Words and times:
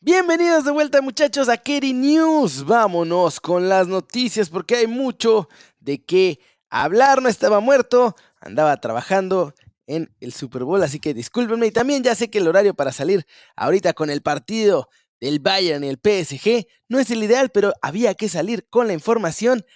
Bienvenidos 0.00 0.64
de 0.64 0.70
vuelta 0.70 1.02
muchachos 1.02 1.48
a 1.48 1.56
Kerry 1.56 1.92
News. 1.92 2.64
Vámonos 2.64 3.40
con 3.40 3.68
las 3.68 3.88
noticias 3.88 4.48
porque 4.48 4.76
hay 4.76 4.86
mucho 4.86 5.48
de 5.80 6.04
qué 6.04 6.38
hablar. 6.70 7.20
No 7.20 7.28
estaba 7.28 7.58
muerto, 7.58 8.14
andaba 8.40 8.76
trabajando 8.76 9.54
en 9.88 10.14
el 10.20 10.32
Super 10.32 10.62
Bowl, 10.62 10.84
así 10.84 11.00
que 11.00 11.14
discúlpenme. 11.14 11.66
Y 11.66 11.72
también 11.72 12.04
ya 12.04 12.14
sé 12.14 12.30
que 12.30 12.38
el 12.38 12.46
horario 12.46 12.74
para 12.74 12.92
salir 12.92 13.26
ahorita 13.56 13.92
con 13.92 14.08
el 14.08 14.22
partido 14.22 14.88
del 15.20 15.40
Bayern 15.40 15.82
y 15.82 15.88
el 15.88 15.98
PSG 15.98 16.68
no 16.88 17.00
es 17.00 17.10
el 17.10 17.24
ideal, 17.24 17.50
pero 17.50 17.72
había 17.82 18.14
que 18.14 18.28
salir 18.28 18.68
con 18.70 18.86
la 18.86 18.92
información 18.92 19.66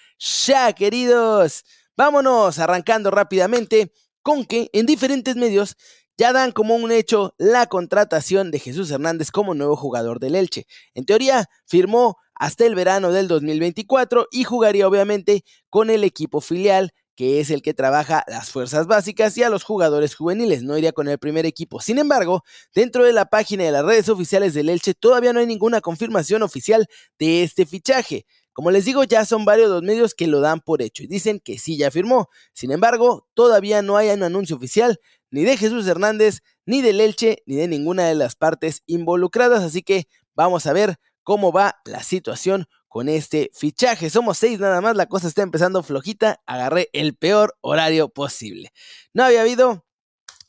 ya, 0.47 0.73
queridos. 0.73 1.65
Vámonos 1.97 2.61
arrancando 2.61 3.11
rápidamente 3.11 3.93
con 4.23 4.45
que 4.45 4.71
en 4.73 4.87
diferentes 4.87 5.35
medios 5.35 5.77
ya 6.17 6.33
dan 6.33 6.53
como 6.53 6.75
un 6.75 6.93
hecho 6.93 7.35
la 7.39 7.67
contratación 7.67 8.51
de 8.51 8.59
Jesús 8.59 8.91
Hernández 8.91 9.31
como 9.31 9.55
nuevo 9.55 9.77
jugador 9.77 10.21
del 10.21 10.35
Elche. 10.35 10.67
En 10.95 11.05
teoría, 11.05 11.49
firmó 11.67 12.19
hasta 12.35 12.67
el 12.67 12.75
verano 12.75 13.13
del 13.13 13.29
2024 13.29 14.29
y 14.31 14.45
jugaría 14.45 14.89
obviamente 14.89 15.45
con 15.71 15.91
el 15.91 16.05
equipo 16.05 16.41
filial 16.41 16.93
que 17.15 17.41
es 17.41 17.51
el 17.51 17.63
que 17.63 17.75
trabaja 17.75 18.25
las 18.27 18.51
fuerzas 18.51 18.87
básicas 18.87 19.37
y 19.37 19.43
a 19.43 19.51
los 19.51 19.65
jugadores 19.65 20.15
juveniles, 20.15 20.63
no 20.63 20.79
iría 20.79 20.93
con 20.93 21.09
el 21.09 21.19
primer 21.19 21.47
equipo. 21.47 21.81
Sin 21.81 21.99
embargo, 21.99 22.43
dentro 22.75 23.05
de 23.05 23.13
la 23.13 23.27
página 23.27 23.65
de 23.65 23.73
las 23.73 23.85
redes 23.85 24.09
oficiales 24.09 24.55
del 24.55 24.69
Elche 24.69 24.95
todavía 24.95 25.33
no 25.33 25.41
hay 25.41 25.47
ninguna 25.47 25.81
confirmación 25.81 26.43
oficial 26.43 26.87
de 27.19 27.43
este 27.43 27.67
fichaje. 27.67 28.27
Como 28.53 28.71
les 28.71 28.85
digo, 28.85 29.05
ya 29.05 29.25
son 29.25 29.45
varios 29.45 29.71
los 29.71 29.83
medios 29.83 30.15
que 30.15 30.27
lo 30.27 30.41
dan 30.41 30.61
por 30.61 30.83
hecho 30.83 31.03
y 31.03 31.07
dicen 31.07 31.41
que 31.41 31.59
sí 31.59 31.79
ya 31.79 31.91
firmó. 31.91 32.29
Sin 32.53 32.71
embargo, 32.71 33.27
todavía 33.35 33.81
no 33.83 33.97
hay 33.97 34.11
un 34.11 34.23
anuncio 34.23 34.57
oficial 34.57 34.99
ni 35.33 35.45
de 35.45 35.57
Jesús 35.57 35.87
Hernández, 35.89 36.43
ni 36.67 36.83
del 36.83 37.01
Elche, 37.01 37.43
ni 37.47 37.57
de 37.57 37.67
ninguna 37.67 38.05
de 38.05 38.15
las 38.15 38.37
partes 38.37 38.83
involucradas, 38.87 39.65
así 39.65 39.83
que 39.83 40.07
vamos 40.35 40.67
a 40.67 40.73
ver 40.73 40.97
cómo 41.25 41.51
va 41.51 41.81
la 41.85 42.03
situación 42.03 42.67
con 42.87 43.09
este 43.09 43.51
fichaje. 43.55 44.11
Somos 44.11 44.39
seis 44.39 44.61
nada 44.61 44.81
más, 44.81 44.95
la 44.95 45.07
cosa 45.07 45.27
está 45.27 45.43
empezando 45.43 45.83
flojita, 45.83 46.43
agarré 46.47 46.91
el 46.93 47.17
peor 47.17 47.57
horario 47.63 48.11
posible. 48.11 48.73
No 49.15 49.25
había 49.25 49.41
habido 49.41 49.87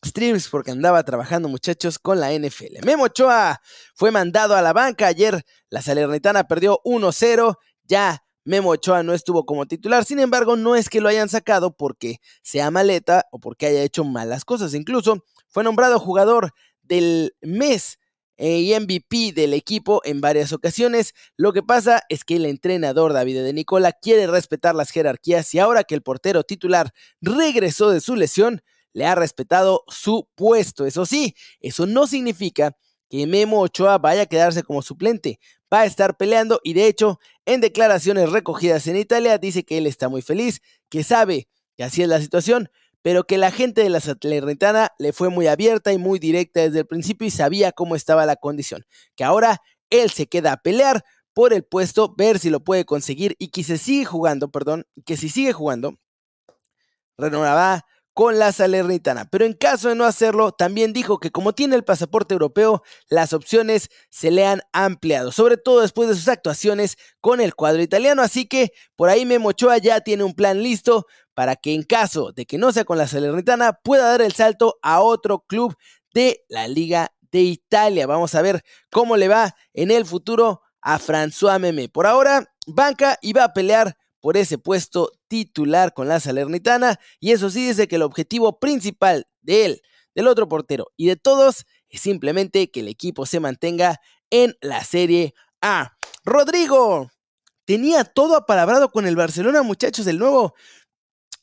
streams 0.05 0.49
porque 0.49 0.71
andaba 0.71 1.01
trabajando 1.03 1.47
muchachos 1.47 1.97
con 1.97 2.19
la 2.19 2.33
NFL. 2.33 2.85
Memo 2.85 3.05
Ochoa 3.05 3.61
fue 3.95 4.11
mandado 4.11 4.55
a 4.55 4.61
la 4.61 4.73
banca 4.73 5.07
ayer, 5.07 5.45
la 5.69 5.81
Salernitana 5.81 6.43
perdió 6.43 6.81
1-0, 6.83 7.55
ya 7.83 8.22
Memo 8.45 8.71
Ochoa 8.71 9.03
no 9.03 9.13
estuvo 9.13 9.45
como 9.45 9.65
titular, 9.65 10.03
sin 10.05 10.19
embargo, 10.19 10.55
no 10.55 10.75
es 10.75 10.89
que 10.89 11.01
lo 11.01 11.09
hayan 11.09 11.29
sacado 11.29 11.75
porque 11.75 12.17
sea 12.41 12.71
maleta 12.71 13.25
o 13.31 13.39
porque 13.39 13.67
haya 13.67 13.83
hecho 13.83 14.03
malas 14.03 14.43
cosas. 14.43 14.73
Incluso 14.73 15.23
fue 15.47 15.63
nombrado 15.63 15.99
jugador 15.99 16.51
del 16.81 17.35
mes 17.41 17.99
eh, 18.37 18.59
y 18.59 18.77
MVP 18.77 19.31
del 19.33 19.53
equipo 19.53 20.01
en 20.03 20.19
varias 20.19 20.51
ocasiones. 20.51 21.13
Lo 21.37 21.53
que 21.53 21.63
pasa 21.63 22.03
es 22.09 22.25
que 22.25 22.35
el 22.35 22.45
entrenador 22.45 23.13
David 23.13 23.43
de 23.43 23.53
Nicola 23.53 23.93
quiere 23.93 24.27
respetar 24.27 24.75
las 24.75 24.89
jerarquías 24.89 25.53
y 25.53 25.59
ahora 25.59 25.83
que 25.83 25.95
el 25.95 26.01
portero 26.01 26.43
titular 26.43 26.91
regresó 27.21 27.89
de 27.91 28.01
su 28.01 28.15
lesión, 28.15 28.61
le 28.91 29.05
ha 29.05 29.15
respetado 29.15 29.83
su 29.87 30.27
puesto. 30.35 30.85
Eso 30.85 31.05
sí, 31.05 31.35
eso 31.61 31.85
no 31.85 32.07
significa 32.07 32.75
que 33.09 33.25
Memo 33.27 33.61
Ochoa 33.61 33.97
vaya 33.99 34.23
a 34.23 34.25
quedarse 34.25 34.63
como 34.63 34.81
suplente 34.81 35.39
va 35.73 35.81
a 35.81 35.85
estar 35.85 36.15
peleando 36.15 36.59
y 36.63 36.73
de 36.73 36.87
hecho 36.87 37.19
en 37.45 37.61
declaraciones 37.61 38.31
recogidas 38.31 38.87
en 38.87 38.97
Italia 38.97 39.37
dice 39.37 39.63
que 39.63 39.77
él 39.77 39.87
está 39.87 40.09
muy 40.09 40.21
feliz, 40.21 40.61
que 40.89 41.03
sabe 41.03 41.47
que 41.75 41.83
así 41.83 42.01
es 42.01 42.07
la 42.07 42.19
situación, 42.19 42.69
pero 43.01 43.25
que 43.25 43.37
la 43.37 43.51
gente 43.51 43.83
de 43.83 43.89
la 43.89 43.99
Salernitana 43.99 44.91
le 44.97 45.11
fue 45.11 45.29
muy 45.29 45.47
abierta 45.47 45.91
y 45.91 45.97
muy 45.97 46.19
directa 46.19 46.61
desde 46.61 46.79
el 46.79 46.87
principio 46.87 47.27
y 47.27 47.31
sabía 47.31 47.71
cómo 47.71 47.95
estaba 47.95 48.25
la 48.25 48.37
condición, 48.37 48.85
que 49.15 49.23
ahora 49.23 49.61
él 49.89 50.09
se 50.09 50.27
queda 50.27 50.53
a 50.53 50.57
pelear 50.57 51.03
por 51.33 51.53
el 51.53 51.63
puesto, 51.63 52.13
ver 52.15 52.39
si 52.39 52.49
lo 52.49 52.63
puede 52.63 52.85
conseguir 52.85 53.35
y 53.39 53.49
que 53.49 53.63
se 53.63 53.77
sigue 53.77 54.05
jugando, 54.05 54.51
perdón, 54.51 54.85
que 55.05 55.17
si 55.17 55.29
sigue 55.29 55.51
jugando, 55.51 55.99
renovará 57.17 57.85
con 58.13 58.39
la 58.39 58.51
Salernitana. 58.51 59.25
Pero 59.25 59.45
en 59.45 59.53
caso 59.53 59.89
de 59.89 59.95
no 59.95 60.05
hacerlo, 60.05 60.51
también 60.51 60.93
dijo 60.93 61.19
que 61.19 61.31
como 61.31 61.53
tiene 61.53 61.75
el 61.75 61.83
pasaporte 61.83 62.33
europeo, 62.33 62.83
las 63.09 63.33
opciones 63.33 63.89
se 64.09 64.31
le 64.31 64.45
han 64.45 64.61
ampliado, 64.71 65.31
sobre 65.31 65.57
todo 65.57 65.81
después 65.81 66.09
de 66.09 66.15
sus 66.15 66.27
actuaciones 66.27 66.97
con 67.21 67.41
el 67.41 67.55
cuadro 67.55 67.81
italiano. 67.81 68.21
Así 68.21 68.45
que 68.45 68.73
por 68.95 69.09
ahí 69.09 69.25
Memo 69.25 69.49
Ochoa 69.49 69.77
ya 69.77 70.01
tiene 70.01 70.23
un 70.23 70.33
plan 70.33 70.61
listo 70.61 71.07
para 71.33 71.55
que 71.55 71.73
en 71.73 71.83
caso 71.83 72.31
de 72.31 72.45
que 72.45 72.57
no 72.57 72.71
sea 72.71 72.85
con 72.85 72.97
la 72.97 73.07
Salernitana, 73.07 73.79
pueda 73.83 74.09
dar 74.09 74.21
el 74.21 74.33
salto 74.33 74.77
a 74.83 75.01
otro 75.01 75.39
club 75.47 75.75
de 76.13 76.43
la 76.47 76.67
Liga 76.67 77.11
de 77.31 77.41
Italia. 77.41 78.05
Vamos 78.05 78.35
a 78.35 78.41
ver 78.41 78.63
cómo 78.91 79.17
le 79.17 79.27
va 79.27 79.55
en 79.73 79.89
el 79.89 80.05
futuro 80.05 80.61
a 80.81 80.99
François 80.99 81.59
Meme. 81.59 81.89
Por 81.89 82.05
ahora, 82.05 82.53
banca 82.67 83.17
y 83.21 83.33
va 83.33 83.45
a 83.45 83.53
pelear 83.53 83.97
por 84.23 84.37
ese 84.37 84.57
puesto 84.57 85.11
titular 85.27 85.93
con 85.93 86.07
la 86.07 86.21
Salernitana. 86.21 86.97
Y 87.19 87.33
eso 87.33 87.49
sí 87.49 87.67
dice 87.67 87.89
que 87.89 87.97
el 87.97 88.03
objetivo 88.03 88.57
principal 88.57 89.27
de 89.41 89.65
él, 89.65 89.81
del 90.15 90.27
otro 90.29 90.47
portero 90.47 90.93
y 90.95 91.07
de 91.07 91.17
todos 91.17 91.65
es 91.89 91.99
simplemente 91.99 92.71
que 92.71 92.79
el 92.79 92.87
equipo 92.87 93.25
se 93.25 93.41
mantenga 93.41 93.99
en 94.29 94.55
la 94.61 94.81
Serie 94.85 95.33
A. 95.61 95.97
Rodrigo 96.23 97.11
tenía 97.65 98.05
todo 98.05 98.37
apalabrado 98.37 98.91
con 98.91 99.05
el 99.07 99.17
Barcelona, 99.17 99.61
muchachos, 99.61 100.05
del 100.05 100.19
nuevo. 100.19 100.55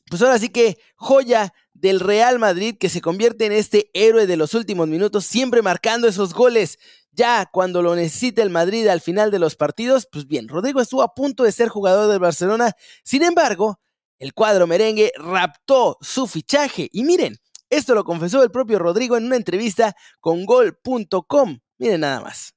Pues 0.09 0.23
ahora 0.23 0.39
sí 0.39 0.49
que 0.49 0.79
joya 0.95 1.53
del 1.73 1.99
Real 1.99 2.39
Madrid 2.39 2.77
que 2.79 2.89
se 2.89 2.99
convierte 2.99 3.45
en 3.45 3.51
este 3.51 3.91
héroe 3.93 4.25
de 4.25 4.37
los 4.37 4.55
últimos 4.55 4.87
minutos, 4.87 5.23
siempre 5.25 5.61
marcando 5.61 6.07
esos 6.07 6.33
goles 6.33 6.79
ya 7.11 7.49
cuando 7.51 7.81
lo 7.81 7.95
necesita 7.95 8.41
el 8.41 8.49
Madrid 8.49 8.87
al 8.87 9.01
final 9.01 9.31
de 9.31 9.39
los 9.39 9.55
partidos, 9.55 10.07
pues 10.11 10.27
bien, 10.27 10.47
Rodrigo 10.47 10.81
estuvo 10.81 11.01
a 11.03 11.13
punto 11.13 11.43
de 11.43 11.51
ser 11.51 11.69
jugador 11.69 12.09
del 12.09 12.19
Barcelona, 12.19 12.73
sin 13.03 13.23
embargo, 13.23 13.79
el 14.19 14.33
cuadro 14.33 14.67
merengue 14.67 15.11
raptó 15.17 15.97
su 15.99 16.27
fichaje. 16.27 16.87
Y 16.91 17.03
miren, 17.03 17.37
esto 17.69 17.95
lo 17.95 18.03
confesó 18.03 18.43
el 18.43 18.51
propio 18.51 18.79
Rodrigo 18.79 19.17
en 19.17 19.25
una 19.25 19.35
entrevista 19.35 19.95
con 20.19 20.45
gol.com, 20.45 21.59
miren 21.77 22.01
nada 22.01 22.21
más. 22.21 22.53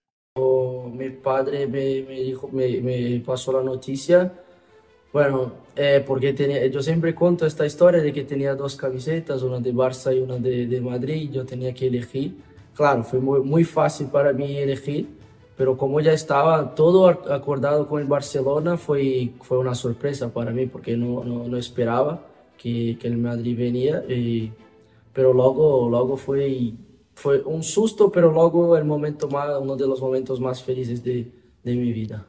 Mi 0.93 1.11
padre 1.11 1.67
me, 1.67 2.03
me, 2.53 3.21
pasó 3.25 3.53
la 3.53 3.63
noticia, 3.63 4.33
bueno, 5.13 5.53
eh, 5.75 6.05
porque 6.07 6.33
tenía, 6.33 6.67
yo 6.67 6.83
siempre 6.83 7.15
cuento 7.15 7.47
esta 7.47 7.65
historia 7.65 8.03
de 8.03 8.13
que 8.13 8.25
tenía 8.25 8.55
dos 8.55 8.77
camisetas, 8.77 9.43
una 9.43 9.59
de 9.59 9.73
Barça 9.73 10.17
y 10.17 10.21
una 10.21 10.37
de 10.37 10.81
Madrid, 10.81 11.31
yo 11.33 11.45
tenía 11.45 11.73
que 11.73 11.87
elegir 11.87 12.37
Claro, 12.75 13.05
fue 13.05 13.21
muy, 13.21 13.41
muy 13.41 13.65
fácil 13.65 14.09
para 14.09 14.33
mí 14.33 14.57
elegir, 14.57 15.09
pero 15.57 15.77
como 15.77 16.01
ya 16.01 16.13
estaba 16.13 16.75
todo 16.75 17.07
acordado 17.09 17.87
con 17.87 18.01
el 18.01 18.09
Barcelona, 18.09 18.77
fue, 18.77 19.31
fue 19.41 19.59
una 19.59 19.75
sorpresa 19.75 20.33
para 20.33 20.51
mí 20.51 20.67
porque 20.67 20.97
no, 20.97 21.23
no, 21.23 21.47
no 21.47 21.57
esperaba 21.57 22.21
que, 22.59 22.99
que, 23.01 23.07
el 23.07 23.17
Madrid 23.17 23.57
venía. 23.57 24.05
Y, 24.09 24.53
pero 25.13 25.33
luego, 25.33 25.89
luego 25.89 26.17
fue, 26.17 26.73
fue 27.15 27.41
un 27.43 27.63
susto, 27.63 28.11
pero 28.11 28.33
luego 28.33 28.77
el 28.77 28.85
momento 28.85 29.29
más, 29.29 29.51
uno 29.61 29.77
de 29.77 29.87
los 29.87 30.01
momentos 30.01 30.41
más 30.41 30.63
felices 30.63 31.05
de, 31.05 31.31
de 31.63 31.75
mi 31.77 31.93
vida. 31.93 32.27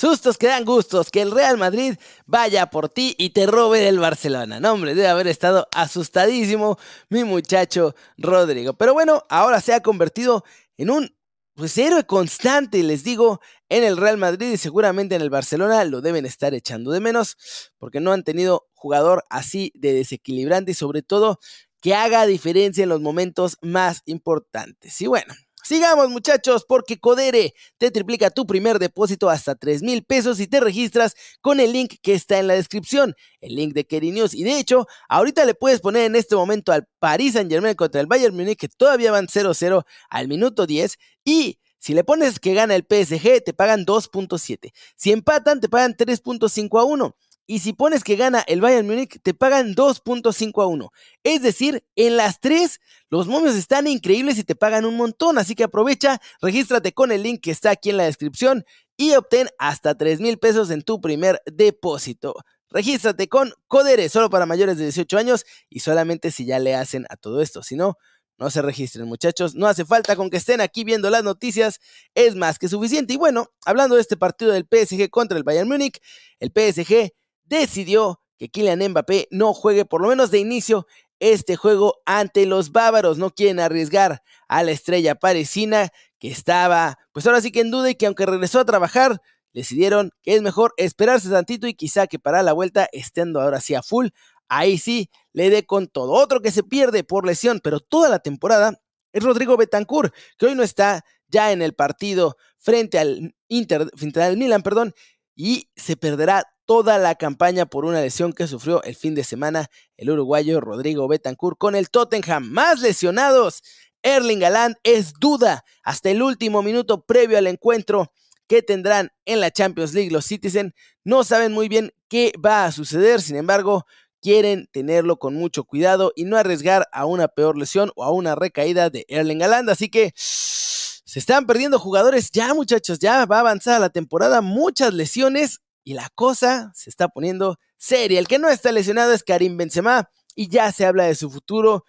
Sustos 0.00 0.38
que 0.38 0.46
dan 0.46 0.64
gustos, 0.64 1.10
que 1.10 1.20
el 1.20 1.30
Real 1.30 1.58
Madrid 1.58 1.94
vaya 2.24 2.70
por 2.70 2.88
ti 2.88 3.14
y 3.18 3.30
te 3.30 3.44
robe 3.44 3.80
del 3.80 3.98
Barcelona. 3.98 4.58
No, 4.58 4.72
hombre, 4.72 4.94
debe 4.94 5.08
haber 5.08 5.26
estado 5.26 5.68
asustadísimo 5.74 6.78
mi 7.10 7.22
muchacho 7.24 7.94
Rodrigo. 8.16 8.72
Pero 8.72 8.94
bueno, 8.94 9.24
ahora 9.28 9.60
se 9.60 9.74
ha 9.74 9.82
convertido 9.82 10.42
en 10.78 10.88
un 10.88 11.14
pues, 11.52 11.76
héroe 11.76 12.06
constante, 12.06 12.82
les 12.82 13.04
digo, 13.04 13.42
en 13.68 13.84
el 13.84 13.98
Real 13.98 14.16
Madrid 14.16 14.50
y 14.50 14.56
seguramente 14.56 15.16
en 15.16 15.20
el 15.20 15.28
Barcelona 15.28 15.84
lo 15.84 16.00
deben 16.00 16.24
estar 16.24 16.54
echando 16.54 16.92
de 16.92 17.00
menos 17.00 17.36
porque 17.76 18.00
no 18.00 18.14
han 18.14 18.24
tenido 18.24 18.70
jugador 18.72 19.26
así 19.28 19.70
de 19.74 19.92
desequilibrante 19.92 20.70
y 20.70 20.74
sobre 20.74 21.02
todo 21.02 21.40
que 21.82 21.94
haga 21.94 22.24
diferencia 22.24 22.84
en 22.84 22.88
los 22.88 23.02
momentos 23.02 23.58
más 23.60 24.00
importantes. 24.06 24.98
Y 25.02 25.08
bueno, 25.08 25.34
Sigamos 25.62 26.10
muchachos 26.10 26.64
porque 26.66 26.98
Codere 26.98 27.54
te 27.78 27.90
triplica 27.90 28.30
tu 28.30 28.46
primer 28.46 28.78
depósito 28.78 29.28
hasta 29.28 29.54
3 29.54 29.82
mil 29.82 30.04
pesos 30.04 30.40
y 30.40 30.46
te 30.46 30.60
registras 30.60 31.14
con 31.40 31.60
el 31.60 31.72
link 31.72 31.94
que 32.02 32.14
está 32.14 32.38
en 32.38 32.46
la 32.46 32.54
descripción, 32.54 33.14
el 33.40 33.54
link 33.54 33.74
de 33.74 33.86
Kerry 33.86 34.10
News. 34.10 34.34
Y 34.34 34.44
de 34.44 34.58
hecho, 34.58 34.86
ahorita 35.08 35.44
le 35.44 35.54
puedes 35.54 35.80
poner 35.80 36.04
en 36.04 36.16
este 36.16 36.34
momento 36.34 36.72
al 36.72 36.88
Paris 36.98 37.34
Saint 37.34 37.50
Germain 37.50 37.74
contra 37.74 38.00
el 38.00 38.06
Bayern 38.06 38.34
Munich 38.34 38.58
que 38.58 38.68
todavía 38.68 39.12
van 39.12 39.26
0-0 39.26 39.84
al 40.08 40.28
minuto 40.28 40.66
10 40.66 40.96
y... 41.24 41.58
Si 41.82 41.94
le 41.94 42.04
pones 42.04 42.38
que 42.38 42.52
gana 42.52 42.76
el 42.76 42.82
PSG, 42.82 43.42
te 43.42 43.54
pagan 43.54 43.86
2.7. 43.86 44.70
Si 44.96 45.12
empatan, 45.12 45.60
te 45.60 45.68
pagan 45.70 45.96
3.5 45.96 46.78
a 46.78 46.84
1. 46.84 47.16
Y 47.50 47.58
si 47.58 47.72
pones 47.72 48.04
que 48.04 48.14
gana 48.14 48.44
el 48.46 48.60
Bayern 48.60 48.86
Múnich, 48.86 49.20
te 49.24 49.34
pagan 49.34 49.74
2.5 49.74 50.62
a 50.62 50.66
1. 50.66 50.92
Es 51.24 51.42
decir, 51.42 51.84
en 51.96 52.16
las 52.16 52.38
tres, 52.38 52.78
los 53.08 53.26
momios 53.26 53.56
están 53.56 53.88
increíbles 53.88 54.38
y 54.38 54.44
te 54.44 54.54
pagan 54.54 54.84
un 54.84 54.96
montón. 54.96 55.36
Así 55.36 55.56
que 55.56 55.64
aprovecha, 55.64 56.20
regístrate 56.40 56.92
con 56.92 57.10
el 57.10 57.24
link 57.24 57.40
que 57.40 57.50
está 57.50 57.70
aquí 57.70 57.90
en 57.90 57.96
la 57.96 58.04
descripción 58.04 58.64
y 58.96 59.14
obtén 59.16 59.48
hasta 59.58 59.96
3 59.96 60.20
mil 60.20 60.38
pesos 60.38 60.70
en 60.70 60.82
tu 60.82 61.00
primer 61.00 61.42
depósito. 61.44 62.36
Regístrate 62.68 63.28
con 63.28 63.52
Codere, 63.66 64.08
solo 64.10 64.30
para 64.30 64.46
mayores 64.46 64.78
de 64.78 64.84
18 64.84 65.18
años 65.18 65.44
y 65.68 65.80
solamente 65.80 66.30
si 66.30 66.46
ya 66.46 66.60
le 66.60 66.76
hacen 66.76 67.04
a 67.10 67.16
todo 67.16 67.42
esto. 67.42 67.64
Si 67.64 67.74
no, 67.74 67.96
no 68.38 68.48
se 68.48 68.62
registren, 68.62 69.08
muchachos. 69.08 69.56
No 69.56 69.66
hace 69.66 69.84
falta 69.84 70.14
con 70.14 70.30
que 70.30 70.36
estén 70.36 70.60
aquí 70.60 70.84
viendo 70.84 71.10
las 71.10 71.24
noticias, 71.24 71.80
es 72.14 72.36
más 72.36 72.60
que 72.60 72.68
suficiente. 72.68 73.14
Y 73.14 73.16
bueno, 73.16 73.48
hablando 73.66 73.96
de 73.96 74.02
este 74.02 74.16
partido 74.16 74.52
del 74.52 74.68
PSG 74.70 75.10
contra 75.10 75.36
el 75.36 75.42
Bayern 75.42 75.68
Múnich, 75.68 76.00
el 76.38 76.52
PSG 76.54 77.10
decidió 77.58 78.20
que 78.38 78.48
Kylian 78.48 78.90
Mbappé 78.90 79.28
no 79.30 79.52
juegue 79.52 79.84
por 79.84 80.00
lo 80.00 80.08
menos 80.08 80.30
de 80.30 80.38
inicio 80.38 80.86
este 81.18 81.56
juego 81.56 82.00
ante 82.06 82.46
los 82.46 82.72
bávaros. 82.72 83.18
No 83.18 83.30
quieren 83.30 83.60
arriesgar 83.60 84.22
a 84.48 84.62
la 84.62 84.70
estrella 84.70 85.14
parisina 85.14 85.90
que 86.18 86.28
estaba, 86.30 86.98
pues 87.12 87.26
ahora 87.26 87.40
sí 87.40 87.52
que 87.52 87.60
en 87.60 87.70
duda 87.70 87.90
y 87.90 87.94
que 87.94 88.06
aunque 88.06 88.26
regresó 88.26 88.60
a 88.60 88.64
trabajar, 88.64 89.20
decidieron 89.52 90.12
que 90.22 90.34
es 90.34 90.42
mejor 90.42 90.72
esperarse 90.76 91.28
tantito 91.28 91.66
y 91.66 91.74
quizá 91.74 92.06
que 92.06 92.18
para 92.18 92.42
la 92.42 92.52
vuelta, 92.52 92.88
estando 92.92 93.40
ahora 93.40 93.60
sí 93.60 93.74
a 93.74 93.82
full, 93.82 94.08
ahí 94.48 94.78
sí 94.78 95.10
le 95.32 95.50
dé 95.50 95.66
con 95.66 95.86
todo. 95.86 96.12
Otro 96.12 96.40
que 96.40 96.50
se 96.50 96.62
pierde 96.62 97.04
por 97.04 97.26
lesión, 97.26 97.60
pero 97.62 97.80
toda 97.80 98.08
la 98.08 98.18
temporada, 98.20 98.80
es 99.12 99.22
Rodrigo 99.22 99.56
Betancourt, 99.56 100.14
que 100.38 100.46
hoy 100.46 100.54
no 100.54 100.62
está 100.62 101.04
ya 101.28 101.52
en 101.52 101.62
el 101.62 101.74
partido 101.74 102.36
frente 102.58 102.98
al 102.98 103.34
Inter, 103.48 103.90
frente 103.96 104.22
al 104.22 104.36
Milan, 104.36 104.62
perdón, 104.62 104.94
y 105.34 105.70
se 105.74 105.96
perderá 105.96 106.44
toda 106.70 106.98
la 106.98 107.16
campaña 107.16 107.66
por 107.66 107.84
una 107.84 108.00
lesión 108.00 108.32
que 108.32 108.46
sufrió 108.46 108.80
el 108.84 108.94
fin 108.94 109.16
de 109.16 109.24
semana 109.24 109.68
el 109.96 110.08
uruguayo 110.08 110.60
Rodrigo 110.60 111.08
Betancourt 111.08 111.58
con 111.58 111.74
el 111.74 111.90
Tottenham. 111.90 112.48
Más 112.48 112.80
lesionados. 112.80 113.64
Erling 114.04 114.44
Haaland 114.44 114.76
es 114.84 115.14
duda 115.18 115.64
hasta 115.82 116.10
el 116.10 116.22
último 116.22 116.62
minuto 116.62 117.04
previo 117.04 117.38
al 117.38 117.48
encuentro 117.48 118.12
que 118.46 118.62
tendrán 118.62 119.10
en 119.24 119.40
la 119.40 119.50
Champions 119.50 119.94
League 119.94 120.12
los 120.12 120.26
Citizen. 120.26 120.72
No 121.02 121.24
saben 121.24 121.50
muy 121.50 121.68
bien 121.68 121.92
qué 122.06 122.32
va 122.38 122.66
a 122.66 122.70
suceder, 122.70 123.20
sin 123.20 123.34
embargo, 123.34 123.84
quieren 124.22 124.68
tenerlo 124.70 125.18
con 125.18 125.34
mucho 125.34 125.64
cuidado 125.64 126.12
y 126.14 126.22
no 126.22 126.36
arriesgar 126.36 126.86
a 126.92 127.04
una 127.04 127.26
peor 127.26 127.58
lesión 127.58 127.90
o 127.96 128.04
a 128.04 128.12
una 128.12 128.36
recaída 128.36 128.90
de 128.90 129.06
Erling 129.08 129.42
Haaland. 129.42 129.70
Así 129.70 129.88
que 129.88 130.12
se 130.14 131.18
están 131.18 131.46
perdiendo 131.46 131.80
jugadores 131.80 132.30
ya, 132.30 132.54
muchachos, 132.54 133.00
ya 133.00 133.26
va 133.26 133.38
a 133.38 133.40
avanzar 133.40 133.80
la 133.80 133.90
temporada, 133.90 134.40
muchas 134.40 134.94
lesiones 134.94 135.58
y 135.90 135.94
la 135.94 136.08
cosa 136.14 136.70
se 136.72 136.88
está 136.88 137.08
poniendo 137.08 137.58
seria. 137.76 138.20
El 138.20 138.28
que 138.28 138.38
no 138.38 138.48
está 138.48 138.70
lesionado 138.70 139.12
es 139.12 139.24
Karim 139.24 139.56
Benzema 139.56 140.08
y 140.36 140.46
ya 140.46 140.70
se 140.70 140.86
habla 140.86 141.06
de 141.06 141.16
su 141.16 141.28
futuro, 141.32 141.84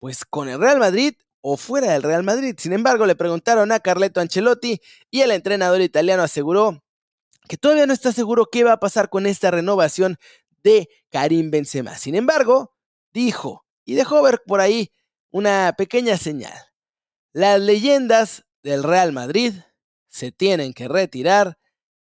pues 0.00 0.24
con 0.24 0.48
el 0.48 0.58
Real 0.58 0.80
Madrid 0.80 1.14
o 1.40 1.56
fuera 1.56 1.92
del 1.92 2.02
Real 2.02 2.24
Madrid. 2.24 2.56
Sin 2.58 2.72
embargo, 2.72 3.06
le 3.06 3.14
preguntaron 3.14 3.70
a 3.70 3.78
Carleto 3.78 4.20
Ancelotti 4.20 4.80
y 5.08 5.20
el 5.20 5.30
entrenador 5.30 5.82
italiano 5.82 6.24
aseguró 6.24 6.82
que 7.48 7.56
todavía 7.56 7.86
no 7.86 7.92
está 7.92 8.10
seguro 8.10 8.48
qué 8.50 8.64
va 8.64 8.72
a 8.72 8.80
pasar 8.80 9.08
con 9.08 9.24
esta 9.24 9.52
renovación 9.52 10.18
de 10.64 10.88
Karim 11.10 11.52
Benzema. 11.52 11.96
Sin 11.96 12.16
embargo, 12.16 12.74
dijo 13.12 13.64
y 13.84 13.94
dejó 13.94 14.20
ver 14.20 14.42
por 14.44 14.62
ahí 14.62 14.90
una 15.30 15.76
pequeña 15.78 16.18
señal. 16.18 16.58
Las 17.32 17.60
leyendas 17.60 18.46
del 18.64 18.82
Real 18.82 19.12
Madrid 19.12 19.54
se 20.08 20.32
tienen 20.32 20.74
que 20.74 20.88
retirar 20.88 21.56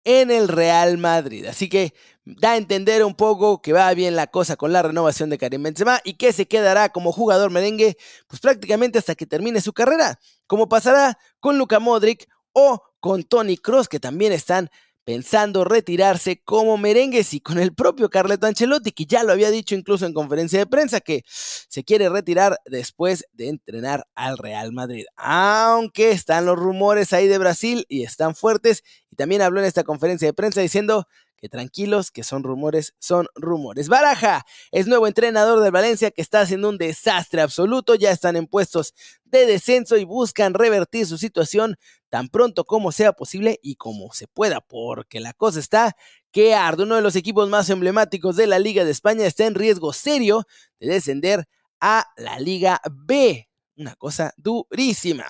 en 0.06 0.30
el 0.30 0.46
Real 0.46 0.98
Madrid. 0.98 1.46
Así 1.46 1.68
que 1.68 1.92
da 2.24 2.52
a 2.52 2.56
entender 2.56 3.04
un 3.04 3.14
poco 3.14 3.60
que 3.60 3.72
va 3.72 3.92
bien 3.92 4.14
la 4.14 4.28
cosa 4.28 4.56
con 4.56 4.72
la 4.72 4.80
renovación 4.82 5.30
de 5.30 5.36
Karim 5.36 5.64
Benzema 5.64 6.00
y 6.04 6.14
que 6.14 6.32
se 6.32 6.46
quedará 6.46 6.88
como 6.90 7.10
jugador 7.12 7.50
merengue 7.50 7.98
pues 8.28 8.40
prácticamente 8.40 8.98
hasta 8.98 9.16
que 9.16 9.26
termine 9.26 9.60
su 9.60 9.72
carrera, 9.72 10.18
como 10.46 10.68
pasará 10.68 11.18
con 11.40 11.58
Luka 11.58 11.80
Modric 11.80 12.28
o 12.52 12.82
con 13.00 13.24
Tony 13.24 13.56
Cross 13.56 13.88
que 13.88 13.98
también 13.98 14.32
están 14.32 14.70
pensando 15.06 15.64
retirarse 15.64 16.42
como 16.44 16.76
merengues 16.76 17.32
y 17.32 17.40
con 17.40 17.60
el 17.60 17.72
propio 17.72 18.10
Carleto 18.10 18.48
Ancelotti, 18.48 18.90
que 18.90 19.06
ya 19.06 19.22
lo 19.22 19.30
había 19.32 19.52
dicho 19.52 19.76
incluso 19.76 20.04
en 20.04 20.12
conferencia 20.12 20.58
de 20.58 20.66
prensa, 20.66 21.00
que 21.00 21.22
se 21.28 21.84
quiere 21.84 22.08
retirar 22.08 22.58
después 22.66 23.24
de 23.32 23.48
entrenar 23.48 24.08
al 24.16 24.36
Real 24.36 24.72
Madrid. 24.72 25.04
Aunque 25.16 26.10
están 26.10 26.44
los 26.44 26.58
rumores 26.58 27.12
ahí 27.12 27.28
de 27.28 27.38
Brasil 27.38 27.86
y 27.88 28.02
están 28.02 28.34
fuertes, 28.34 28.82
y 29.08 29.14
también 29.14 29.42
habló 29.42 29.60
en 29.60 29.66
esta 29.66 29.84
conferencia 29.84 30.26
de 30.26 30.34
prensa 30.34 30.60
diciendo 30.60 31.06
tranquilos, 31.48 32.10
que 32.10 32.24
son 32.24 32.42
rumores, 32.42 32.94
son 32.98 33.26
rumores. 33.34 33.88
Baraja 33.88 34.44
es 34.70 34.86
nuevo 34.86 35.06
entrenador 35.06 35.60
del 35.60 35.72
Valencia 35.72 36.10
que 36.10 36.22
está 36.22 36.40
haciendo 36.40 36.68
un 36.68 36.78
desastre 36.78 37.40
absoluto, 37.40 37.94
ya 37.94 38.10
están 38.10 38.36
en 38.36 38.46
puestos 38.46 38.94
de 39.24 39.46
descenso 39.46 39.96
y 39.96 40.04
buscan 40.04 40.54
revertir 40.54 41.06
su 41.06 41.18
situación 41.18 41.76
tan 42.08 42.28
pronto 42.28 42.64
como 42.64 42.92
sea 42.92 43.12
posible 43.12 43.58
y 43.62 43.76
como 43.76 44.12
se 44.12 44.26
pueda, 44.28 44.60
porque 44.60 45.20
la 45.20 45.32
cosa 45.32 45.60
está 45.60 45.96
que 46.30 46.54
Ardo, 46.54 46.84
uno 46.84 46.96
de 46.96 47.02
los 47.02 47.16
equipos 47.16 47.48
más 47.48 47.70
emblemáticos 47.70 48.36
de 48.36 48.46
la 48.46 48.58
Liga 48.58 48.84
de 48.84 48.90
España, 48.90 49.26
está 49.26 49.46
en 49.46 49.54
riesgo 49.54 49.92
serio 49.92 50.44
de 50.78 50.88
descender 50.88 51.48
a 51.80 52.06
la 52.16 52.38
Liga 52.38 52.80
B. 52.90 53.48
Una 53.76 53.94
cosa 53.96 54.32
durísima. 54.36 55.26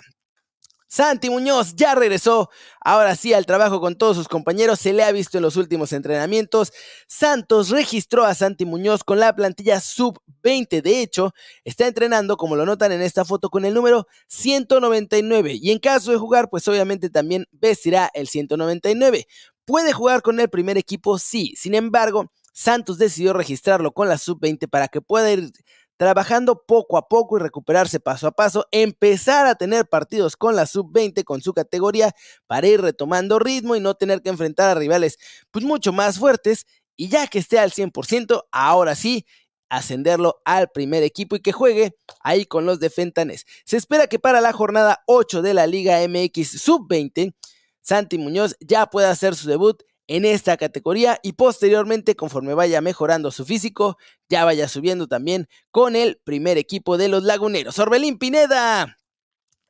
Santi 0.96 1.28
Muñoz 1.28 1.75
ya 1.76 1.94
regresó, 1.94 2.48
ahora 2.81 3.16
sí 3.16 3.34
al 3.34 3.44
trabajo 3.44 3.82
con 3.82 3.96
todos 3.96 4.16
sus 4.16 4.28
compañeros, 4.28 4.81
se 4.81 4.94
le 4.94 5.04
ha 5.04 5.12
visto 5.12 5.37
en 5.37 5.43
los 5.43 5.56
últimos 5.56 5.93
entrenamientos. 5.93 6.72
Santos 7.06 7.69
registró 7.69 8.25
a 8.25 8.34
Santi 8.34 8.64
Muñoz 8.64 9.04
con 9.04 9.20
la 9.20 9.37
plantilla 9.37 9.78
sub-20, 9.78 10.81
de 10.81 11.02
hecho, 11.02 11.34
está 11.64 11.87
entrenando, 11.87 12.38
como 12.38 12.56
lo 12.56 12.64
notan 12.64 12.93
en 12.93 13.02
esta 13.02 13.26
foto, 13.26 13.50
con 13.50 13.66
el 13.66 13.75
número 13.75 14.06
199 14.28 15.58
y 15.60 15.70
en 15.70 15.81
caso 15.81 16.12
de 16.12 16.16
jugar, 16.16 16.48
pues 16.48 16.66
obviamente 16.66 17.10
también 17.10 17.44
vestirá 17.52 18.10
el 18.14 18.26
199. 18.26 19.26
¿Puede 19.66 19.93
jugar 19.93 20.22
con 20.22 20.40
el 20.40 20.48
primer 20.48 20.78
equipo? 20.78 21.19
Sí, 21.19 21.52
sin 21.58 21.75
embargo, 21.75 22.32
Santos 22.54 22.96
decidió 22.96 23.34
registrarlo 23.34 23.93
con 23.93 24.08
la 24.08 24.16
sub-20 24.16 24.66
para 24.70 24.88
que 24.88 25.02
pueda 25.02 25.31
ir 25.31 25.52
trabajando 25.96 26.64
poco 26.66 26.96
a 26.96 27.08
poco 27.08 27.37
y 27.37 27.40
recuperarse 27.40 28.00
paso 28.00 28.26
a 28.26 28.32
paso, 28.32 28.66
empezar 28.70 29.46
a 29.46 29.54
tener 29.54 29.88
partidos 29.88 30.37
con 30.37 30.56
la 30.56 30.66
sub-20, 30.66 31.25
con 31.25 31.40
su 31.40 31.54
categoría, 31.54 32.14
para 32.46 32.66
ir 32.66 32.81
retomando 32.81 33.38
ritmo 33.38 33.76
y 33.76 33.81
no 33.81 33.94
tener 33.94 34.22
que 34.22 34.31
enfrentar 34.31 34.70
a 34.70 34.78
rivales 34.78 35.19
pues 35.50 35.64
mucho 35.64 35.93
más 35.93 36.19
fuertes. 36.19 36.66
Y 36.96 37.08
ya 37.08 37.26
que 37.26 37.38
esté 37.38 37.58
al 37.58 37.72
100%, 37.72 38.44
ahora 38.52 38.94
sí, 38.94 39.26
ascenderlo 39.69 40.40
al 40.44 40.70
primer 40.70 41.02
equipo 41.02 41.37
y 41.37 41.40
que 41.40 41.52
juegue 41.52 41.96
ahí 42.20 42.46
con 42.46 42.66
los 42.66 42.81
de 42.81 42.90
Fentanes. 42.90 43.44
Se 43.64 43.76
espera 43.76 44.06
que 44.06 44.19
para 44.19 44.40
la 44.40 44.52
jornada 44.52 45.02
8 45.06 45.43
de 45.43 45.54
la 45.54 45.66
Liga 45.66 45.98
MX 46.06 46.62
Sub-20, 46.62 47.34
Santi 47.81 48.19
Muñoz 48.19 48.56
ya 48.60 48.87
pueda 48.87 49.10
hacer 49.10 49.34
su 49.34 49.48
debut 49.48 49.82
en 50.08 50.25
esta 50.25 50.56
categoría 50.56 51.19
y 51.23 51.32
posteriormente 51.32 52.14
conforme 52.14 52.55
vaya 52.55 52.81
mejorando 52.81 53.31
su 53.31 53.44
físico, 53.44 53.99
ya 54.29 54.44
vaya 54.44 54.69
subiendo 54.69 55.08
también 55.08 55.49
con 55.70 55.97
el 55.97 56.20
primer 56.25 56.58
equipo 56.58 56.97
de 56.97 57.08
los 57.08 57.25
laguneros. 57.25 57.79
Orbelín 57.79 58.19
Pineda 58.19 58.97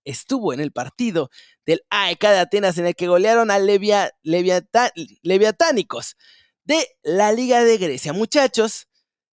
estuvo 0.05 0.53
en 0.53 0.61
el 0.61 0.73
partido 0.73 1.31
del 1.65 1.83
AEK 1.91 2.21
de 2.21 2.39
Atenas 2.39 2.79
en 2.79 2.87
el 2.87 2.95
que 2.95 3.09
golearon 3.09 3.51
a 3.51 3.59
Leviatánicos 3.59 6.17
de 6.65 6.87
la 7.03 7.33
Liga 7.33 7.65
de 7.65 7.79
Grecia. 7.79 8.13
Muchachos, 8.13 8.89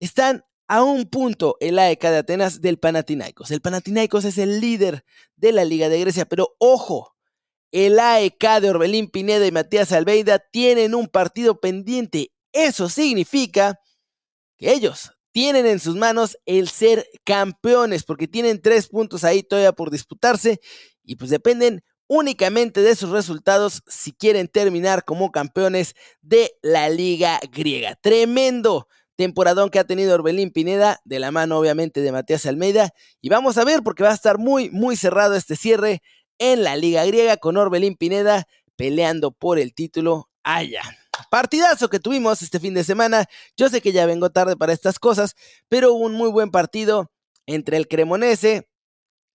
están 0.00 0.45
a 0.67 0.83
un 0.83 1.07
punto 1.07 1.57
el 1.61 1.78
AEK 1.78 2.02
de 2.02 2.17
Atenas 2.19 2.61
del 2.61 2.78
Panathinaikos. 2.78 3.50
El 3.50 3.61
Panathinaikos 3.61 4.26
es 4.26 4.37
el 4.37 4.61
líder 4.61 5.05
de 5.37 5.52
la 5.52 5.64
Liga 5.64 5.88
de 5.88 6.00
Grecia, 6.00 6.26
pero 6.26 6.57
ojo, 6.59 7.17
el 7.73 7.99
AEK 7.99 8.61
de 8.61 8.71
Orbelín 8.71 9.09
Pineda 9.09 9.47
y 9.47 9.53
Matías 9.53 9.93
Albeida 9.93 10.39
tienen 10.39 10.95
un 10.95 11.07
partido 11.09 11.61
pendiente. 11.61 12.33
Eso 12.53 12.89
significa 12.89 13.79
que 14.57 14.73
ellos 14.73 15.13
tienen 15.33 15.67
en 15.67 15.79
sus 15.79 15.95
manos 15.95 16.39
el 16.47 16.69
ser 16.69 17.07
campeones, 17.25 18.05
porque 18.05 18.27
tienen 18.27 18.61
tres 18.61 18.89
puntos 18.89 19.25
ahí 19.25 19.43
todavía 19.43 19.73
por 19.73 19.91
disputarse 19.91 20.61
y 21.05 21.17
pues 21.17 21.31
dependen 21.31 21.83
únicamente 22.09 22.81
de 22.81 22.97
sus 22.97 23.11
resultados 23.11 23.83
si 23.87 24.13
quieren 24.13 24.49
terminar 24.49 25.05
como 25.05 25.31
campeones 25.31 25.95
de 26.23 26.53
la 26.63 26.89
liga 26.89 27.39
griega. 27.53 27.95
Tremendo 28.01 28.89
temporadón 29.19 29.69
que 29.69 29.81
ha 29.81 29.85
tenido 29.85 30.15
Orbelín 30.15 30.53
Pineda, 30.53 31.01
de 31.05 31.19
la 31.19 31.33
mano 31.33 31.59
obviamente 31.59 32.01
de 32.01 32.13
Matías 32.13 32.47
Almeida. 32.47 32.91
Y 33.21 33.29
vamos 33.29 33.59
a 33.59 33.65
ver 33.65 33.83
porque 33.83 34.05
va 34.05 34.11
a 34.11 34.15
estar 34.15 34.39
muy, 34.39 34.71
muy 34.71 34.97
cerrado 34.97 35.35
este 35.35 35.57
cierre 35.57 36.03
en 36.38 36.62
la 36.62 36.76
Liga 36.76 37.04
Griega 37.04 37.37
con 37.37 37.57
Orbelín 37.57 37.97
Pineda 37.97 38.47
peleando 38.76 39.33
por 39.33 39.59
el 39.59 39.75
título 39.75 40.30
allá. 40.42 40.83
Partidazo 41.30 41.90
que 41.90 42.00
tuvimos 42.00 42.42
este 42.42 42.61
fin 42.61 42.75
de 42.75 42.85
semana. 42.85 43.26
Yo 43.57 43.68
sé 43.68 43.80
que 43.80 43.92
ya 43.92 44.07
vengo 44.07 44.30
tarde 44.30 44.57
para 44.57 44.73
estas 44.73 44.99
cosas, 44.99 45.35
pero 45.68 45.92
hubo 45.92 46.07
un 46.07 46.14
muy 46.14 46.30
buen 46.30 46.50
partido 46.50 47.11
entre 47.47 47.76
el 47.76 47.88
Cremonese 47.88 48.68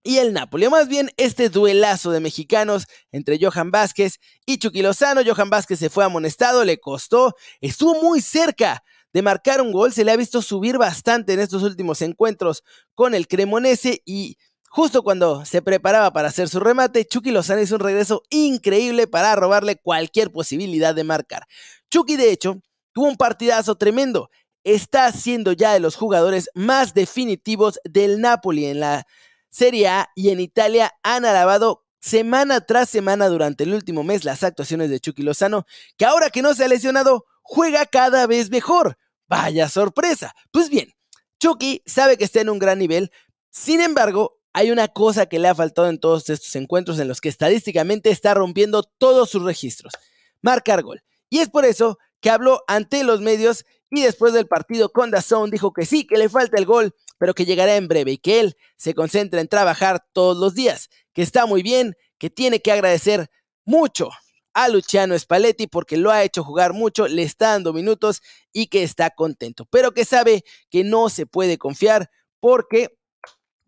y 0.04 0.18
el 0.18 0.34
Napoli. 0.34 0.66
O 0.66 0.72
más 0.72 0.88
bien, 0.88 1.12
este 1.18 1.50
duelazo 1.50 2.12
de 2.12 2.20
mexicanos 2.20 2.86
entre 3.12 3.40
Johan 3.40 3.72
Vázquez 3.72 4.20
y 4.46 4.58
Chucky 4.58 4.82
Lozano. 4.82 5.22
Johan 5.26 5.50
Vázquez 5.50 5.80
se 5.80 5.90
fue 5.90 6.04
amonestado, 6.04 6.64
le 6.64 6.80
costó, 6.80 7.36
estuvo 7.62 8.02
muy 8.02 8.22
cerca 8.22 8.84
de 9.14 9.22
marcar 9.22 9.62
un 9.62 9.72
gol. 9.72 9.94
Se 9.94 10.04
le 10.04 10.12
ha 10.12 10.18
visto 10.18 10.42
subir 10.42 10.78
bastante 10.78 11.34
en 11.34 11.40
estos 11.40 11.64
últimos 11.64 12.02
encuentros 12.02 12.64
con 12.96 13.14
el 13.14 13.28
Cremonese 13.28 14.02
y 14.06 14.38
Justo 14.76 15.04
cuando 15.04 15.46
se 15.46 15.62
preparaba 15.62 16.12
para 16.14 16.30
hacer 16.30 16.50
su 16.50 16.60
remate, 16.60 17.06
Chucky 17.06 17.30
Lozano 17.30 17.62
hizo 17.62 17.76
un 17.76 17.82
regreso 17.82 18.24
increíble 18.32 19.06
para 19.06 19.36
robarle 19.36 19.76
cualquier 19.76 20.32
posibilidad 20.32 20.96
de 20.96 21.04
marcar. 21.04 21.46
Chucky, 21.92 22.16
de 22.16 22.32
hecho, 22.32 22.60
tuvo 22.92 23.06
un 23.06 23.16
partidazo 23.16 23.76
tremendo. 23.76 24.32
Está 24.64 25.12
siendo 25.12 25.52
ya 25.52 25.74
de 25.74 25.80
los 25.80 25.96
jugadores 25.96 26.50
más 26.56 26.96
definitivos 26.96 27.80
del 27.84 28.20
Napoli 28.20 28.66
en 28.66 28.80
la 28.80 29.06
Serie 29.52 29.90
A 29.90 30.10
y 30.16 30.30
en 30.30 30.40
Italia 30.40 30.92
han 31.04 31.24
alabado 31.24 31.86
semana 32.00 32.62
tras 32.62 32.90
semana 32.90 33.28
durante 33.28 33.66
el 33.66 33.76
último 33.76 34.04
mes 34.04 34.26
las 34.26 34.42
actuaciones 34.42 34.90
de 34.90 35.00
Chucky 35.00 35.22
Lozano, 35.22 35.68
que 35.98 36.06
ahora 36.06 36.32
que 36.32 36.42
no 36.42 36.56
se 36.56 36.64
ha 36.64 36.68
lesionado, 36.68 37.26
juega 37.44 37.86
cada 37.86 38.26
vez 38.26 38.50
mejor. 38.50 38.98
Vaya 39.28 39.70
sorpresa. 39.70 40.34
Pues 40.50 40.70
bien, 40.70 40.92
Chucky 41.40 41.84
sabe 41.86 42.18
que 42.18 42.24
está 42.24 42.42
en 42.42 42.50
un 42.50 42.58
gran 42.58 42.80
nivel, 42.80 43.12
sin 43.52 43.80
embargo, 43.82 44.40
hay 44.54 44.72
una 44.72 44.88
cosa 44.88 45.26
que 45.26 45.40
le 45.40 45.48
ha 45.48 45.56
faltado 45.56 45.90
en 45.90 46.00
todos 46.00 46.30
estos 46.30 46.56
encuentros 46.56 47.00
en 47.00 47.08
los 47.08 47.20
que 47.20 47.30
estadísticamente 47.30 48.12
está 48.12 48.36
rompiendo 48.36 48.84
todos 48.84 49.30
sus 49.30 49.44
registros, 49.44 49.94
marcar 50.42 50.84
gol. 50.84 51.04
Y 51.30 51.40
es 51.40 51.50
por 51.50 51.66
eso 51.66 51.98
que 52.22 52.30
habló 52.30 52.64
ante 52.68 53.04
los 53.04 53.20
medios 53.20 53.66
y 53.90 54.02
después 54.02 54.34
del 54.34 54.48
partido 54.48 54.92
con 54.92 55.12
Dazón 55.12 55.50
dijo 55.50 55.74
que 55.74 55.86
sí, 55.86 56.06
que 56.06 56.18
le 56.18 56.30
falta 56.30 56.58
el 56.58 56.66
gol, 56.66 56.96
pero 57.18 57.34
que 57.34 57.46
llegará 57.46 57.76
en 57.76 57.88
breve 57.88 58.14
y 58.14 58.18
que 58.18 58.40
él 58.40 58.56
se 58.78 58.94
concentra 58.94 59.42
en 59.42 59.48
trabajar 59.48 60.06
todos 60.14 60.38
los 60.38 60.54
días, 60.54 60.90
que 61.14 61.22
está 61.22 61.46
muy 61.46 61.64
bien, 61.64 61.96
que 62.18 62.30
tiene 62.30 62.60
que 62.62 62.72
agradecer 62.72 63.30
mucho 63.66 64.10
a 64.54 64.68
Luciano 64.68 65.18
Spalletti 65.18 65.68
porque 65.68 65.98
lo 65.98 66.12
ha 66.12 66.24
hecho 66.24 66.44
jugar 66.44 66.74
mucho, 66.74 67.08
le 67.08 67.24
está 67.24 67.50
dando 67.50 67.74
minutos 67.74 68.22
y 68.52 68.68
que 68.68 68.84
está 68.84 69.10
contento, 69.10 69.66
pero 69.70 69.94
que 69.94 70.06
sabe 70.06 70.44
que 70.70 70.84
no 70.84 71.10
se 71.10 71.26
puede 71.26 71.58
confiar 71.58 72.10
porque 72.40 72.96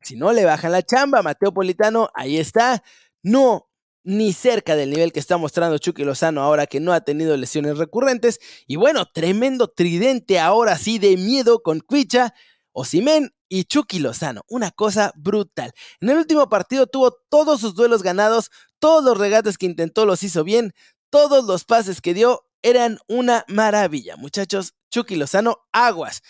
si 0.06 0.16
no 0.16 0.32
le 0.32 0.46
bajan 0.46 0.72
la 0.72 0.84
chamba, 0.84 1.24
Mateo 1.24 1.52
Politano, 1.52 2.10
ahí 2.14 2.38
está, 2.38 2.84
no 3.24 3.70
ni 4.04 4.34
cerca 4.34 4.76
del 4.76 4.92
nivel 4.92 5.12
que 5.12 5.20
está 5.20 5.38
mostrando 5.38 5.80
Chucky 5.80 6.04
Lozano 6.04 6.44
ahora 6.44 6.68
que 6.68 6.80
no 6.80 6.94
ha 6.94 7.02
tenido 7.02 7.36
lesiones 7.36 7.80
recurrentes. 7.80 8.40
Y 8.68 8.76
bueno, 8.76 9.08
tremendo 9.12 9.68
tridente 9.68 10.40
ahora 10.40 10.78
sí 10.78 11.00
de 11.00 11.18
miedo 11.18 11.64
con 11.64 11.80
Cuicha, 11.80 12.36
Osimen 12.72 13.34
y 13.50 13.64
Chucky 13.64 13.98
Lozano. 13.98 14.44
Una 14.48 14.70
cosa 14.70 15.12
brutal. 15.16 15.72
En 16.02 16.12
el 16.12 16.18
último 16.18 16.50
partido 16.50 16.86
tuvo 16.86 17.18
todos 17.30 17.60
sus 17.60 17.74
duelos 17.74 18.04
ganados, 18.04 18.52
todos 18.78 19.04
los 19.04 19.18
regates 19.18 19.58
que 19.58 19.66
intentó 19.66 20.06
los 20.06 20.22
hizo 20.22 20.44
bien, 20.44 20.76
todos 21.10 21.46
los 21.46 21.66
pases 21.66 22.00
que 22.00 22.14
dio 22.14 22.46
eran 22.62 23.00
una 23.08 23.44
maravilla. 23.48 24.18
Muchachos, 24.18 24.76
Chucky 24.92 25.16
Lozano, 25.16 25.66
aguas 25.72 26.22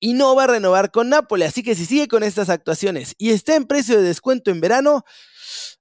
y 0.00 0.14
no 0.14 0.34
va 0.34 0.44
a 0.44 0.48
renovar 0.48 0.90
con 0.90 1.08
Napoli. 1.08 1.44
Así 1.44 1.62
que 1.62 1.74
si 1.74 1.86
sigue 1.86 2.08
con 2.08 2.22
estas 2.22 2.48
actuaciones 2.48 3.14
y 3.18 3.30
está 3.30 3.54
en 3.54 3.64
precio 3.64 3.96
de 3.96 4.02
descuento 4.02 4.50
en 4.50 4.60
verano, 4.60 5.04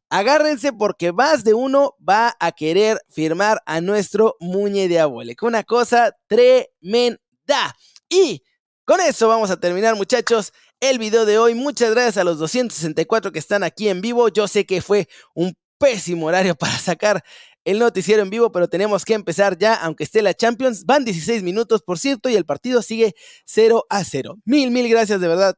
agárrense 0.10 0.74
porque 0.74 1.12
más 1.12 1.44
de 1.44 1.54
uno 1.54 1.96
va 2.08 2.36
a 2.40 2.52
querer 2.52 3.00
firmar 3.10 3.62
a 3.66 3.82
nuestro 3.82 4.36
Muñe 4.40 4.88
de 4.88 5.00
Abuele. 5.00 5.36
Una 5.42 5.64
cosa 5.64 6.16
tremenda. 6.28 7.76
Y 8.10 8.44
con 8.86 9.00
eso 9.00 9.28
vamos 9.28 9.50
a 9.50 9.60
terminar, 9.60 9.96
muchachos, 9.96 10.54
el 10.80 11.00
video 11.00 11.26
de 11.26 11.38
hoy. 11.38 11.56
Muchas 11.56 11.92
gracias 11.92 12.18
a 12.18 12.24
los 12.24 12.38
264 12.38 13.32
que 13.32 13.40
están 13.40 13.64
aquí 13.64 13.88
en 13.88 14.02
vivo. 14.02 14.28
Yo 14.28 14.48
sé 14.48 14.66
que 14.66 14.82
fue 14.82 15.08
un 15.34 15.54
pésimo 15.84 16.28
horario 16.28 16.56
para 16.56 16.78
sacar 16.78 17.22
el 17.66 17.80
noticiero 17.80 18.22
en 18.22 18.30
vivo, 18.30 18.52
pero 18.52 18.70
tenemos 18.70 19.04
que 19.04 19.14
empezar 19.14 19.58
ya, 19.58 19.76
aunque 19.76 20.06
esté 20.06 20.22
la 20.22 20.34
Champions. 20.34 20.86
Van 20.86 21.04
16 21.04 21.44
minutos, 21.44 21.82
por 21.82 22.00
cierto, 22.00 22.30
y 22.30 22.36
el 22.36 22.46
partido 22.46 22.82
sigue 22.82 23.16
0 23.46 23.86
a 23.90 24.04
0. 24.04 24.38
Mil, 24.46 24.72
mil 24.72 24.88
gracias 24.88 25.20
de 25.20 25.28
verdad 25.28 25.56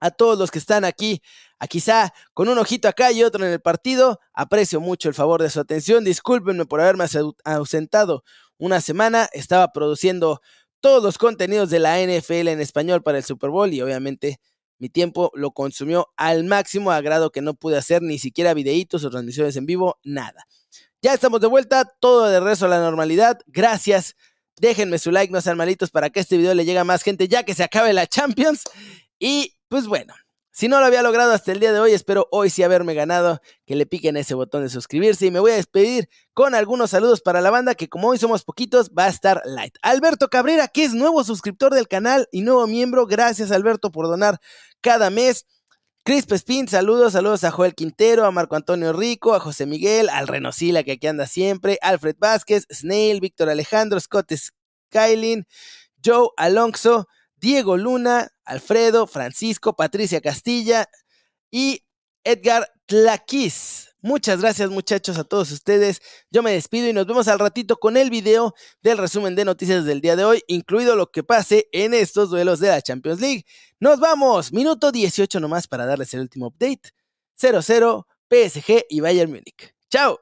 a 0.00 0.10
todos 0.10 0.38
los 0.38 0.50
que 0.50 0.58
están 0.58 0.84
aquí, 0.84 1.22
quizá 1.70 2.12
con 2.34 2.48
un 2.48 2.58
ojito 2.58 2.88
acá 2.88 3.12
y 3.12 3.22
otro 3.22 3.46
en 3.46 3.52
el 3.52 3.60
partido. 3.60 4.18
Aprecio 4.32 4.80
mucho 4.80 5.08
el 5.08 5.14
favor 5.14 5.40
de 5.40 5.50
su 5.50 5.60
atención. 5.60 6.04
Discúlpenme 6.04 6.66
por 6.66 6.80
haberme 6.80 7.04
ausentado 7.44 8.24
una 8.58 8.80
semana. 8.80 9.28
Estaba 9.32 9.72
produciendo 9.72 10.40
todos 10.80 11.02
los 11.02 11.16
contenidos 11.16 11.70
de 11.70 11.78
la 11.78 12.00
NFL 12.00 12.48
en 12.48 12.60
español 12.60 13.02
para 13.02 13.18
el 13.18 13.24
Super 13.24 13.50
Bowl 13.50 13.72
y 13.72 13.80
obviamente 13.80 14.40
mi 14.84 14.90
tiempo 14.90 15.30
lo 15.32 15.52
consumió 15.52 16.12
al 16.18 16.44
máximo, 16.44 16.92
a 16.92 17.00
grado 17.00 17.32
que 17.32 17.40
no 17.40 17.54
pude 17.54 17.78
hacer 17.78 18.02
ni 18.02 18.18
siquiera 18.18 18.52
videitos 18.52 19.02
o 19.02 19.08
transmisiones 19.08 19.56
en 19.56 19.64
vivo, 19.64 19.98
nada. 20.04 20.46
Ya 21.00 21.14
estamos 21.14 21.40
de 21.40 21.46
vuelta, 21.46 21.86
todo 22.00 22.26
de 22.26 22.38
rezo 22.38 22.66
a 22.66 22.68
la 22.68 22.80
normalidad. 22.80 23.38
Gracias. 23.46 24.14
Déjenme 24.56 24.98
su 24.98 25.10
like, 25.10 25.32
no 25.32 25.40
sean 25.40 25.56
malitos, 25.56 25.90
para 25.90 26.10
que 26.10 26.20
este 26.20 26.36
video 26.36 26.52
le 26.52 26.66
llegue 26.66 26.80
a 26.80 26.84
más 26.84 27.02
gente 27.02 27.28
ya 27.28 27.44
que 27.44 27.54
se 27.54 27.64
acabe 27.64 27.94
la 27.94 28.06
Champions. 28.06 28.64
Y 29.18 29.56
pues 29.68 29.86
bueno, 29.86 30.12
si 30.54 30.68
no 30.68 30.78
lo 30.78 30.86
había 30.86 31.02
logrado 31.02 31.32
hasta 31.32 31.50
el 31.50 31.58
día 31.58 31.72
de 31.72 31.80
hoy, 31.80 31.90
espero 31.90 32.28
hoy 32.30 32.48
sí 32.48 32.62
haberme 32.62 32.94
ganado, 32.94 33.40
que 33.66 33.74
le 33.74 33.86
piquen 33.86 34.16
ese 34.16 34.34
botón 34.34 34.62
de 34.62 34.68
suscribirse 34.68 35.26
y 35.26 35.32
me 35.32 35.40
voy 35.40 35.50
a 35.50 35.56
despedir 35.56 36.08
con 36.32 36.54
algunos 36.54 36.90
saludos 36.90 37.22
para 37.22 37.40
la 37.40 37.50
banda 37.50 37.74
que 37.74 37.88
como 37.88 38.06
hoy 38.06 38.18
somos 38.18 38.44
poquitos 38.44 38.90
va 38.96 39.06
a 39.06 39.08
estar 39.08 39.42
light. 39.46 39.74
Alberto 39.82 40.28
Cabrera, 40.28 40.68
que 40.68 40.84
es 40.84 40.94
nuevo 40.94 41.24
suscriptor 41.24 41.74
del 41.74 41.88
canal 41.88 42.28
y 42.30 42.42
nuevo 42.42 42.68
miembro, 42.68 43.04
gracias 43.04 43.50
Alberto 43.50 43.90
por 43.90 44.06
donar 44.06 44.38
cada 44.80 45.10
mes. 45.10 45.44
Chris 46.04 46.24
Pespín, 46.24 46.68
saludos, 46.68 47.14
saludos 47.14 47.42
a 47.42 47.50
Joel 47.50 47.74
Quintero, 47.74 48.24
a 48.24 48.30
Marco 48.30 48.54
Antonio 48.54 48.92
Rico, 48.92 49.34
a 49.34 49.40
José 49.40 49.66
Miguel, 49.66 50.08
al 50.08 50.28
Renosila 50.28 50.84
que 50.84 50.92
aquí 50.92 51.08
anda 51.08 51.26
siempre, 51.26 51.80
Alfred 51.82 52.14
Vázquez, 52.16 52.68
Snail, 52.72 53.18
Víctor 53.18 53.48
Alejandro, 53.48 53.98
Scott 53.98 54.30
Skylin, 54.32 55.48
Joe 56.04 56.28
Alonso, 56.36 57.08
Diego 57.44 57.76
Luna, 57.76 58.28
Alfredo, 58.46 59.06
Francisco, 59.06 59.76
Patricia 59.76 60.22
Castilla 60.22 60.88
y 61.50 61.84
Edgar 62.24 62.72
Tlaquis. 62.86 63.90
Muchas 64.00 64.40
gracias 64.40 64.70
muchachos 64.70 65.18
a 65.18 65.24
todos 65.24 65.50
ustedes. 65.52 66.00
Yo 66.30 66.42
me 66.42 66.52
despido 66.52 66.88
y 66.88 66.94
nos 66.94 67.06
vemos 67.06 67.28
al 67.28 67.38
ratito 67.38 67.76
con 67.76 67.98
el 67.98 68.08
video 68.08 68.54
del 68.80 68.96
resumen 68.96 69.36
de 69.36 69.44
noticias 69.44 69.84
del 69.84 70.00
día 70.00 70.16
de 70.16 70.24
hoy, 70.24 70.42
incluido 70.46 70.96
lo 70.96 71.10
que 71.10 71.22
pase 71.22 71.68
en 71.72 71.92
estos 71.92 72.30
duelos 72.30 72.60
de 72.60 72.68
la 72.68 72.80
Champions 72.80 73.20
League. 73.20 73.44
Nos 73.78 74.00
vamos, 74.00 74.50
minuto 74.50 74.90
18 74.90 75.38
nomás 75.38 75.68
para 75.68 75.84
darles 75.84 76.14
el 76.14 76.20
último 76.20 76.46
update. 76.46 76.92
0-0, 77.38 78.06
PSG 78.30 78.86
y 78.88 79.00
Bayern 79.00 79.30
Múnich. 79.30 79.74
Chao. 79.90 80.18